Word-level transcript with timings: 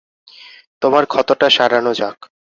তোমার 0.81 1.03
ক্ষতটা 1.05 1.47
সারানো 1.49 1.91
যাক। 1.93 2.17